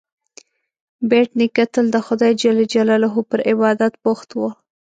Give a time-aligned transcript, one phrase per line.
[1.09, 4.39] بېټ نیکه تل د خدای جل جلاله پر عبادت بوخت و.